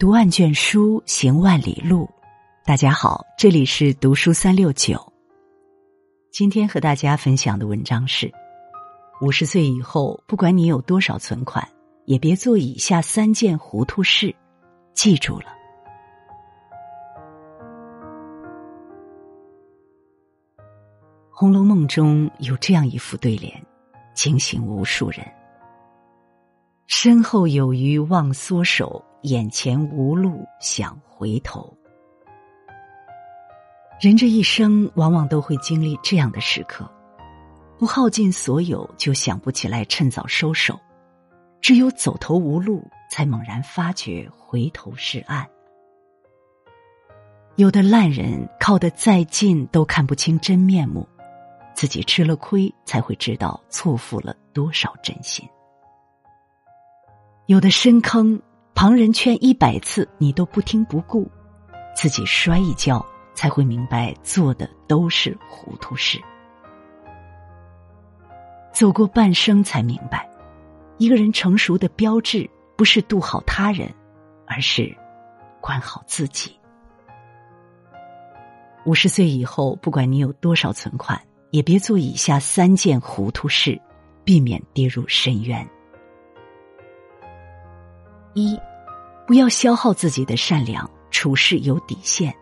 [0.00, 2.08] 读万卷书，行万里路。
[2.64, 4.98] 大家好，这里是读书三六九。
[6.32, 8.32] 今天和大家分享的文章是：
[9.20, 11.68] 五十岁以后，不管你有多少存款，
[12.06, 14.34] 也别做以下三件糊涂事。
[14.94, 15.48] 记住了，
[21.30, 23.52] 《红楼梦》中有这样一副对联，
[24.14, 25.20] 惊醒无数人：
[26.86, 29.04] 身后有余忘缩手。
[29.22, 31.76] 眼前无路想回头，
[34.00, 36.90] 人这一生往往都会经历这样的时刻，
[37.78, 40.80] 不耗尽所有就想不起来趁早收手，
[41.60, 45.46] 只有走投无路才猛然发觉回头是岸。
[47.56, 51.06] 有的烂人靠得再近都看不清真面目，
[51.74, 55.46] 自己吃了亏才会知道错付了多少真心。
[57.44, 58.40] 有的深坑。
[58.74, 61.30] 旁人劝一百次，你都不听不顾，
[61.94, 63.04] 自己摔一跤，
[63.34, 66.18] 才会明白做的都是糊涂事。
[68.72, 70.26] 走过半生，才明白，
[70.96, 73.92] 一个人成熟的标志，不是度好他人，
[74.46, 74.96] 而是
[75.60, 76.56] 管好自己。
[78.86, 83.78] 五十岁以后，不管你有多少存款，也别做以下三件糊涂事，
[84.24, 85.68] 避免跌入深渊。
[88.34, 88.58] 一。
[89.26, 92.34] 不要消耗自己的善良，处事有底线。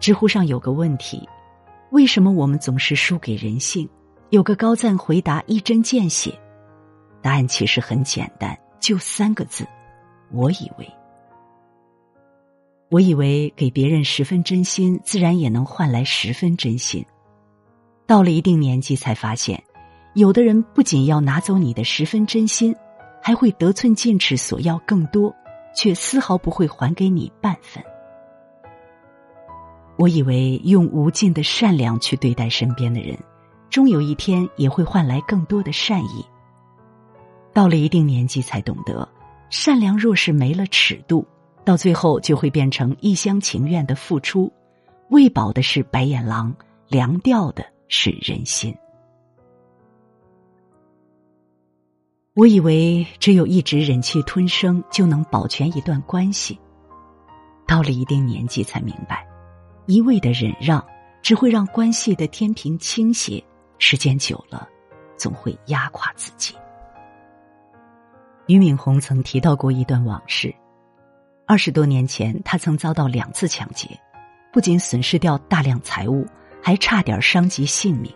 [0.00, 1.28] 知乎上有个问题：
[1.90, 3.88] 为什么我们总是输给人性？
[4.30, 6.36] 有个高赞回答一针见血，
[7.22, 9.64] 答案其实很简单，就三个字：
[10.32, 10.92] 我以为。
[12.88, 17.04] 我以为给别人十分真心，自然也能换来十分真心。
[18.06, 19.62] 到了一定年纪，才发现，
[20.14, 22.74] 有的人不仅要拿走你的十分真心。
[23.26, 25.34] 还会得寸进尺，索要更多，
[25.74, 27.82] 却丝毫不会还给你半分。
[29.98, 33.18] 我以为用无尽的善良去对待身边的人，
[33.68, 36.24] 终有一天也会换来更多的善意。
[37.52, 39.08] 到了一定年纪，才懂得，
[39.50, 41.26] 善良若是没了尺度，
[41.64, 44.52] 到最后就会变成一厢情愿的付出，
[45.10, 46.54] 喂饱的是白眼狼，
[46.86, 48.72] 凉掉的是人心。
[52.36, 56.60] 我以为只有一直忍气吞声就能保全一段关系，
[57.66, 59.26] 到了一定年纪才明白，
[59.86, 60.86] 一味的忍让
[61.22, 63.42] 只会让关系的天平倾斜，
[63.78, 64.68] 时间久了，
[65.16, 66.54] 总会压垮自己。
[68.44, 70.54] 俞敏洪曾提到过一段往事：
[71.46, 73.88] 二十多年前，他曾遭到两次抢劫，
[74.52, 76.26] 不仅损失掉大量财物，
[76.62, 78.12] 还差点伤及性命。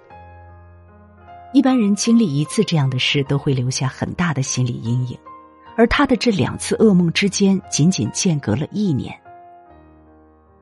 [1.52, 5.18] 一般人经历一次这样的事，都会留下很大的心理阴影，
[5.76, 9.12] 而他的这两次噩梦之间仅仅间隔了一年。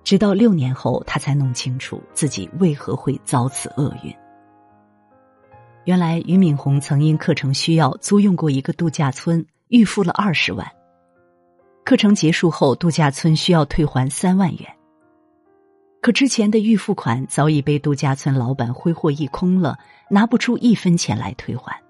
[0.02, 4.10] 直到六年后，他才弄清楚自己为何会遭此厄运。
[5.84, 10.66] 原来，俞敏洪曾因课程需要租用过一个度假村，预付了二十万。
[11.84, 14.77] 课程结束后，度假村需要退还三万元。
[16.08, 19.76] 可之前的预付款早已被度假村老板挥霍一空了，
[20.08, 21.82] 拿不出一分钱来退还。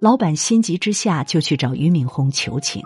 [0.00, 2.82] 老板心急之下就去找俞敏洪求情。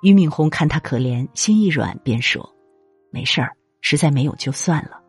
[0.00, 2.50] 俞敏洪看他可怜，心一软，便说
[3.12, 3.52] ：“没事儿，
[3.82, 5.02] 实在没有就算了。”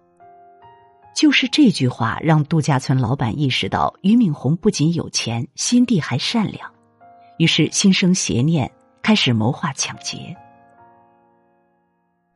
[1.15, 6.69] 就是这句话，让度假村老板意识到俞敏洪不仅有钱，心地还善良，
[7.37, 8.69] 于是心生邪念，
[9.01, 10.35] 开始谋划抢劫。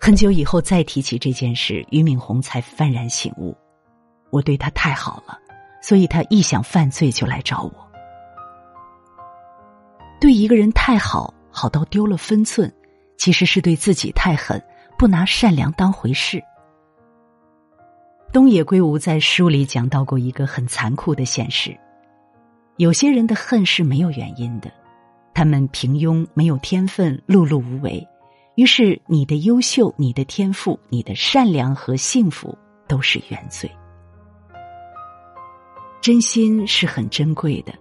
[0.04, 3.56] 很久以后再提起这件事，俞敏洪才幡然醒悟：
[4.32, 5.38] 我对他太好了，
[5.80, 7.88] 所以他一想犯罪就来找我。
[10.20, 12.74] 对一个人太好，好到丢了分寸，
[13.16, 14.60] 其实是对自己太狠，
[14.98, 16.42] 不拿善良当回事。
[18.34, 21.78] 东野圭吾在书里讲到过一个很残酷的现实：
[22.78, 24.72] 有些人的恨是没有原因的，
[25.32, 28.08] 他们平庸，没有天分，碌碌无为。
[28.62, 32.56] 于是，你的优秀、你的天赋、你的善良和幸福
[32.88, 33.68] 都是原罪。
[36.00, 37.74] 真心是很珍贵的，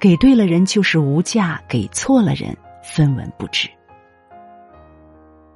[0.00, 3.68] 给对了人就是无价，给错了人分文不值。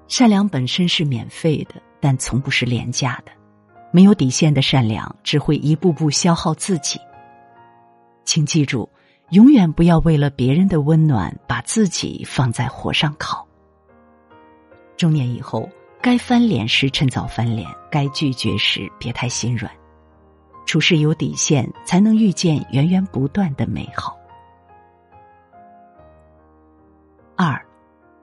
[0.08, 3.31] 善良本身是免费的，但从不是廉价的。
[3.93, 6.99] 没有底线的善良，只会一步步消耗自己。
[8.25, 8.90] 请记住，
[9.31, 13.48] 永远不要为了别人的温暖，把自己放在火上烤。
[14.99, 15.67] 中年以后，
[16.03, 19.73] 该翻脸时趁早翻脸，该拒绝时别太心软，
[20.67, 24.19] 处事有底线，才能遇见源源不断的美好。
[27.37, 27.65] 二，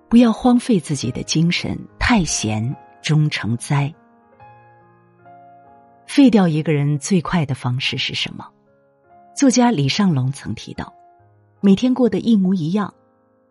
[0.10, 3.92] 不要荒废自己的精神，太闲终成灾。
[6.06, 8.45] 废掉一个人最快的方式是什么？
[9.33, 10.94] 作家李尚龙曾提到：
[11.62, 12.94] 每天过得一模一样。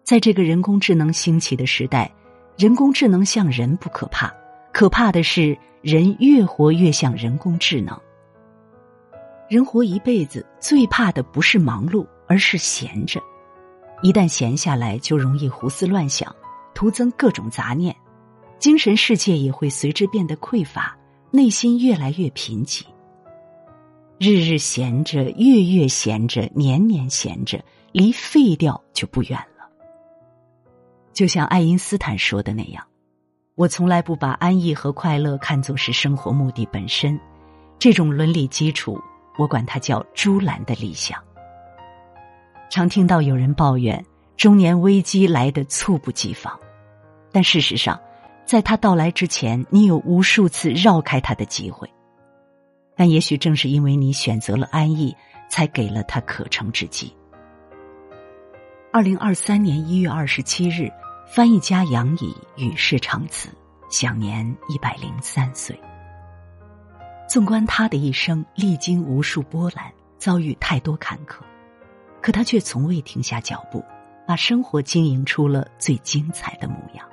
[0.03, 2.12] 在这个人工智能兴起的时代，
[2.56, 4.32] 人工智能像人不可怕，
[4.72, 7.98] 可怕的是人越活越像人工智能。
[9.48, 13.20] 人活一辈子，最怕的不是忙碌，而是闲着。
[14.02, 16.34] 一旦闲下来，就容易胡思乱想，
[16.74, 17.94] 徒增各种杂念，
[18.58, 20.96] 精神世界也会随之变得匮乏，
[21.32, 22.84] 内心越来越贫瘠。
[24.18, 29.53] 日日闲着，月月闲着，年年闲着，离废掉就不远了。
[31.14, 32.84] 就像爱因斯坦说的那样，
[33.55, 37.19] 我从来不把安逸和快乐看作是生活目的本身，
[37.78, 39.00] 这种伦理基础，
[39.38, 41.22] 我管它叫“朱兰的理想”。
[42.69, 44.05] 常听到有人抱怨
[44.37, 46.58] 中年危机来得猝不及防，
[47.31, 47.96] 但事实上，
[48.44, 51.88] 在他到来之前，你有无数次绕开他的机会。
[52.96, 55.14] 但也许正是因为你选择了安逸，
[55.49, 57.14] 才给了他可乘之机。
[58.93, 60.90] 二零二三年一月二十七日。
[61.34, 63.48] 翻译家杨乙与世长辞，
[63.90, 65.76] 享年一百零三岁。
[67.28, 71.40] 纵观他的一生，历经无数波澜，遭遇太多坎坷，
[72.22, 73.84] 可他却从未停下脚步，
[74.28, 77.04] 把生活经营出了最精彩的模样。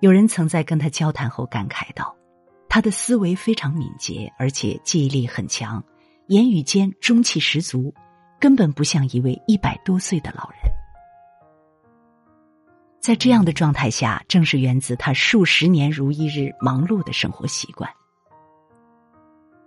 [0.00, 2.16] 有人曾在跟他交谈后感慨道
[2.70, 5.84] ：“他的思维非常敏捷，而且记忆力很强，
[6.28, 7.92] 言语间中气十足，
[8.40, 10.60] 根本不像一位一百多岁的老人。”
[13.04, 17.90] 在这样的状态下，正是源自他数十年如一日忙碌的生活习惯。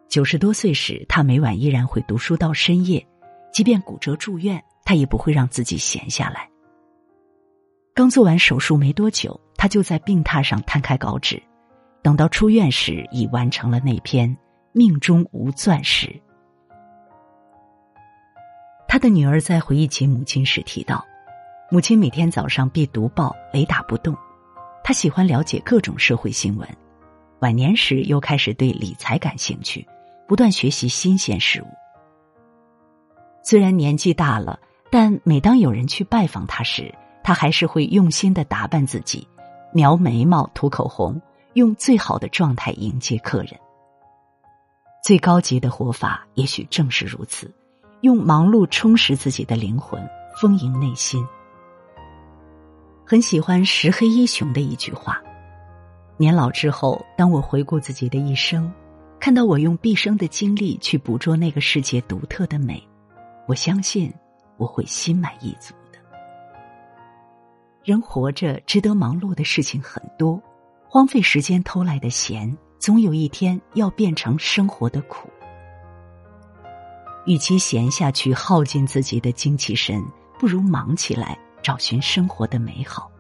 [0.09, 3.07] 九十多岁时，他每晚依然会读书到深夜，
[3.53, 6.49] 即便骨折住院，他也不会让自己闲下来。
[7.93, 11.39] 刚做完手术没多久，他就在病榻上摊开稿纸，
[12.01, 14.27] 等到出院时，已完成了那篇
[14.71, 16.07] 《命中无钻石》。
[18.87, 21.05] 他的女儿在回忆起母亲时提到。
[21.69, 24.15] 母亲每天早上必读报，雷打不动。
[24.85, 26.65] 他喜欢了解各种社会新闻，
[27.39, 29.85] 晚年时又开始对理财感兴趣，
[30.29, 31.67] 不断学习新鲜事物。
[33.43, 34.57] 虽然年纪大了，
[34.89, 36.89] 但每当有人去拜访他时，
[37.21, 39.27] 他还是会用心的打扮自己，
[39.73, 41.21] 描眉毛、涂口红，
[41.55, 43.49] 用最好的状态迎接客人。
[45.03, 47.53] 最高级的活法也许正是如此，
[47.99, 50.01] 用忙碌充实自己的灵魂，
[50.41, 51.21] 丰盈内心。
[53.09, 55.21] 很喜欢石黑一雄的一句话
[56.19, 58.69] ：“年老之后，当我回顾自己的一生，
[59.17, 62.85] 看到我用毕生的精力去捕捉那个世界独特的美，
[63.47, 64.13] 我相信
[64.57, 65.97] 我会心满意足的。
[67.85, 70.37] 人活着，值得忙碌的事情很多，
[70.89, 75.29] 荒废时间偷来的闲，总有一天要变成生活的苦。
[77.25, 80.03] 与其闲下去耗尽自己的精气神，
[80.37, 83.11] 不如忙起来。”找寻生活的美好，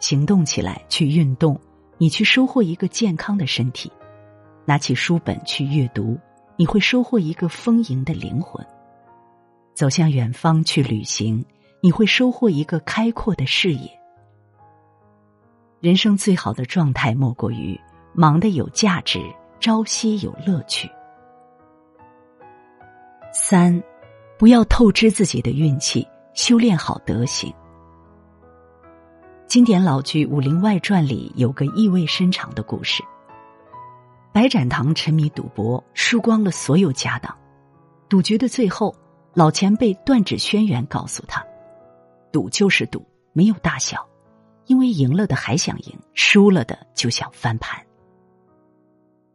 [0.00, 1.58] 行动起来，去运动，
[1.96, 3.90] 你去收获一个健康的身体；
[4.66, 6.18] 拿起书本去阅读，
[6.56, 8.62] 你会收获一个丰盈的灵魂；
[9.72, 11.42] 走向远方去旅行，
[11.80, 13.90] 你会收获一个开阔的视野。
[15.80, 17.80] 人生最好的状态，莫过于
[18.12, 19.22] 忙的有价值，
[19.58, 20.86] 朝夕有乐趣。
[23.32, 23.82] 三，
[24.38, 26.06] 不要透支自己的运气。
[26.34, 27.52] 修炼好德行。
[29.46, 33.02] 经典老剧《武林外传》里有个意味深长的故事：
[34.32, 37.36] 白展堂沉迷赌博，输光了所有家当。
[38.08, 38.94] 赌局的最后，
[39.34, 41.44] 老前辈断指轩辕告诉他
[42.32, 44.06] ：“赌就是赌，没有大小，
[44.66, 47.84] 因为赢了的还想赢，输了的就想翻盘。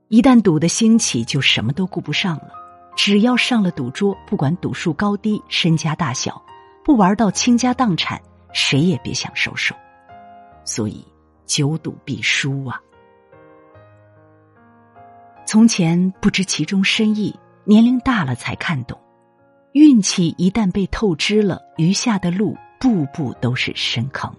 [0.08, 2.52] 一旦赌的兴起，就什么都顾不上了。
[2.96, 6.42] 只要上了赌桌，不管赌术高低，身家大小。”
[6.86, 8.22] 不玩到倾家荡产，
[8.54, 9.74] 谁也别想收手。
[10.63, 11.04] 所以，
[11.48, 12.80] 久赌必输啊！
[15.48, 19.01] 从前不知其中深意，年龄大了才看懂。
[19.72, 24.32] 运气一旦被透支了，余下的路步步都是深坑。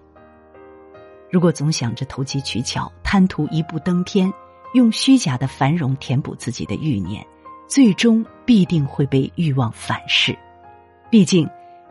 [1.29, 4.31] 如果总想着投机取巧，贪图一步登天，
[4.73, 7.27] 用虚假的繁荣填补自己的欲念，
[7.67, 10.33] 最终必定会被欲望反噬。
[11.09, 11.45] 毕竟。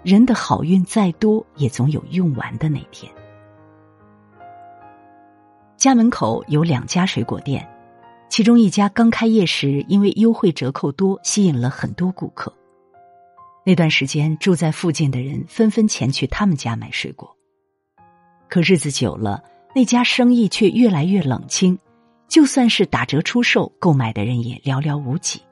[0.07, 3.13] 人的好运再多，也总有用完的那天。
[5.77, 7.69] 家门口有两家水果店，
[8.29, 12.55] 其中一家刚开业时，因为优惠折扣多，吸引了很多顾客。
[13.65, 17.37] 那段时间，住在附近的人纷纷前去他们家买水果。
[18.49, 19.43] 可日子久了，
[19.75, 21.77] 那家生意却越来越冷清，
[22.29, 25.43] 就算是打折出售，购买的人也寥寥无几。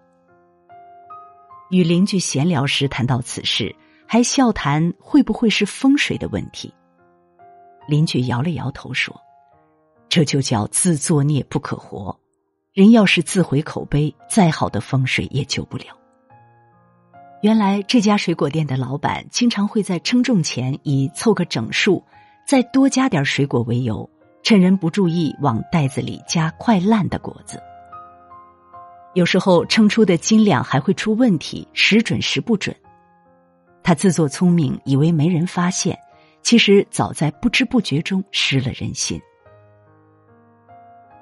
[1.70, 3.74] 与邻居闲聊时谈到此事，
[4.06, 6.72] 还笑谈会不会是风水的问题。
[7.86, 9.14] 邻居摇了摇头说
[10.08, 12.18] ：“这就叫自作孽不可活。
[12.72, 15.86] 人要是自毁口碑，再好的风水也救不了。”
[17.42, 22.02] 原来这家水果店的老板经常会在称重前以凑个整数，
[22.46, 24.08] 再多加点水果为由，
[24.42, 27.62] 趁人不注意往袋子里加快烂的果子。
[29.12, 32.74] 有时候称出的斤两还会出问题，时准时不准。
[33.84, 35.96] 他自作聪明，以为没人发现，
[36.42, 39.20] 其实早在不知不觉中失了人心。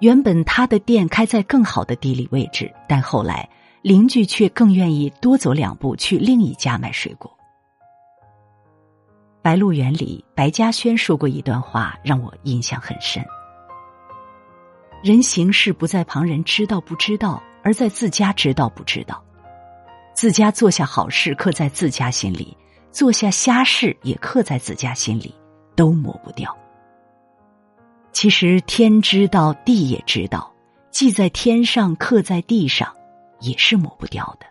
[0.00, 3.47] 原本他的店开在更好的地理位置，但后来。
[3.83, 7.28] 邻居却更愿意多走两步去另一家买水果。
[9.42, 13.25] 《白鹿原》里，白嘉轩说过一段话，让我印象很深：
[15.02, 19.21] 人行事不在旁人知道不知道，而在自家知道不知道。
[20.14, 22.57] 自家做下好事，刻在自家心里；
[22.90, 25.35] 做下瞎事，也刻在自家心里，
[25.76, 26.57] 都抹不掉。
[28.12, 30.52] 其实天知道，地也知道，
[30.90, 32.92] 记在天上，刻在地上。
[33.45, 34.47] 也是抹不掉的。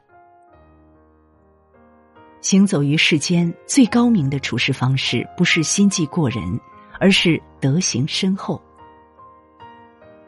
[2.41, 6.59] 行走于世间，最高明的处事方式，不是心计过人，
[6.99, 8.61] 而是德行深厚。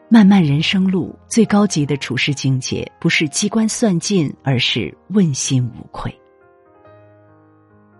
[0.08, 6.14] 漫漫人生路，最高级的处事境界，不是机关算尽，而是问心无愧。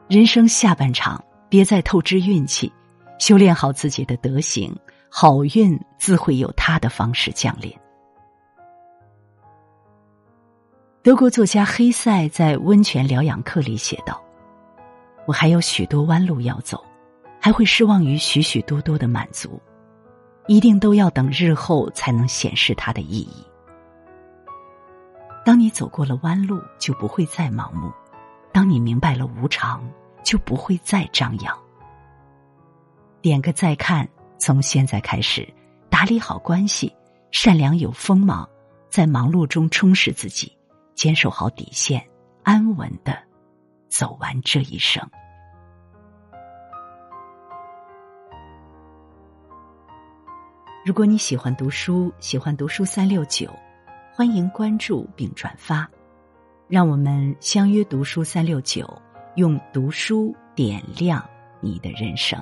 [0.07, 2.71] 人生下半场，别再透支运气，
[3.19, 4.77] 修炼好自己的德行，
[5.09, 7.75] 好运自会有他的方式降临。
[11.03, 14.23] 德国作家黑塞在《温泉疗养课》里写道
[15.27, 16.83] ：“我还有许多弯路要走，
[17.41, 19.61] 还会失望于许许多多的满足，
[20.47, 23.45] 一定都要等日后才能显示它的意义。
[25.45, 27.91] 当你走过了弯路，就不会再盲目；
[28.53, 29.83] 当你明白了无常，
[30.23, 31.59] 就不会再张扬。
[33.21, 34.09] 点个再看，
[34.39, 35.47] 从现在开始，
[35.91, 36.95] 打理好关系，
[37.31, 38.49] 善良有锋芒，
[38.89, 40.51] 在忙碌中充实自己。”
[40.95, 42.09] 坚守好底线，
[42.45, 43.19] 安稳的
[43.89, 45.05] 走完这一生。
[50.85, 53.49] 如果你喜欢读书，喜欢读书三六九，
[54.13, 55.89] 欢迎关注并转发，
[56.69, 58.87] 让我们相约读书三六九，
[59.37, 61.27] 用读书点亮
[61.63, 62.39] 你的人生。